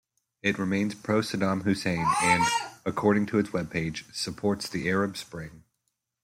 [0.41, 2.43] It remains pro-Saddam Hussein and,
[2.87, 5.63] according to its webpage, supports the Arab Spring.